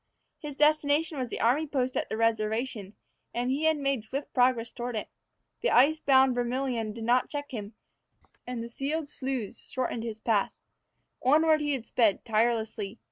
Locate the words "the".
1.29-1.39, 2.09-2.17, 5.61-5.69, 8.63-8.67